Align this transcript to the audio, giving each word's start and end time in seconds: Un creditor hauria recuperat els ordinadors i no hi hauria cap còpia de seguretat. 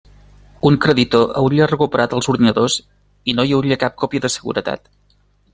Un 0.69 0.77
creditor 0.85 1.33
hauria 1.41 1.67
recuperat 1.73 2.17
els 2.19 2.29
ordinadors 2.35 2.79
i 3.33 3.39
no 3.41 3.47
hi 3.51 3.57
hauria 3.59 3.81
cap 3.85 4.03
còpia 4.05 4.25
de 4.27 4.37
seguretat. 4.39 4.95